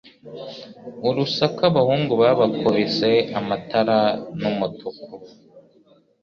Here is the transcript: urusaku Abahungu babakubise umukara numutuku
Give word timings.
urusaku 1.09 1.59
Abahungu 1.69 2.11
babakubise 2.21 3.09
umukara 3.39 3.99
numutuku 4.39 5.07